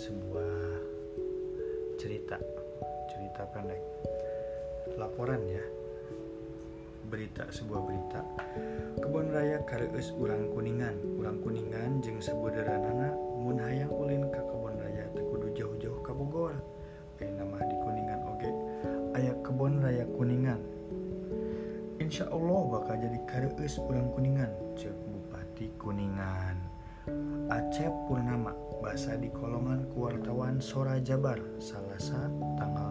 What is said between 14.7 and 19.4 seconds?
raya tekudu jauh-jauh ke Bogor. Nama di kuningan oge. Aya